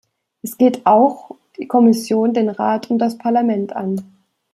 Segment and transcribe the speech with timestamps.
[0.41, 1.29] Es geht auch
[1.59, 4.01] die Kommission, den Rat und das Parlament an.